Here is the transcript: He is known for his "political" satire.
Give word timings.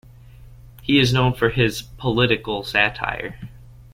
He 0.81 0.97
is 0.97 1.13
known 1.13 1.35
for 1.35 1.49
his 1.51 1.83
"political" 1.83 2.63
satire. 2.63 3.37